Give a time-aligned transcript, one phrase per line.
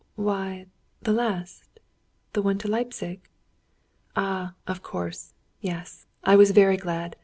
[0.15, 0.65] "Why,
[1.03, 1.79] the last
[2.33, 3.21] the one to Leipzig."
[4.15, 5.35] "Ah, of course!
[5.59, 7.17] Yes, I was very glad.